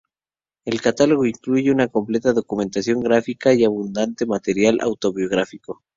[0.65, 5.83] El catálogo incluye una completa documentación gráfica y abundante material autobiográfico.